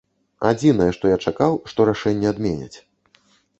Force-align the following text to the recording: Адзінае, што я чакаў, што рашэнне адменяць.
Адзінае, 0.51 0.87
што 0.97 1.05
я 1.11 1.17
чакаў, 1.27 1.53
што 1.73 1.79
рашэнне 1.91 2.27
адменяць. 2.35 2.77